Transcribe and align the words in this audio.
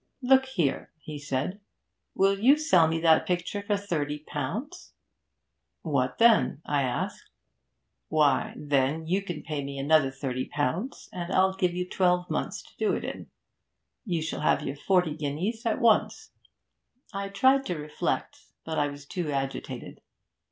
"Look 0.23 0.47
here!" 0.47 0.89
he 0.97 1.19
said, 1.19 1.59
"will 2.15 2.39
you 2.39 2.57
sell 2.57 2.87
me 2.87 2.99
that 3.01 3.27
picture 3.27 3.61
for 3.61 3.77
thirty 3.77 4.17
pounds?" 4.17 4.93
"What 5.83 6.17
then?" 6.17 6.59
I 6.65 6.81
asked. 6.81 7.29
"Why, 8.07 8.55
then 8.57 9.05
you 9.05 9.21
can 9.21 9.43
pay 9.43 9.63
me 9.63 9.77
another 9.77 10.09
thirty 10.09 10.45
pounds, 10.45 11.07
and 11.13 11.31
I'll 11.31 11.53
give 11.53 11.75
you 11.75 11.87
twelve 11.87 12.31
months 12.31 12.63
to 12.63 12.75
do 12.77 12.93
it 12.95 13.03
in. 13.03 13.29
You 14.03 14.23
shall 14.23 14.41
have 14.41 14.63
your 14.63 14.75
forty 14.75 15.15
guineas 15.15 15.67
at 15.67 15.79
once." 15.79 16.31
I 17.13 17.29
tried 17.29 17.67
to 17.67 17.75
reflect, 17.77 18.47
but 18.65 18.79
I 18.79 18.87
was 18.87 19.05
too 19.05 19.31
agitated. 19.31 20.01